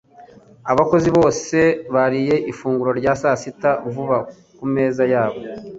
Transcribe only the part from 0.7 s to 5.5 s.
Abakozi bose bariye ifunguro rya sasita vuba ku meza yabo.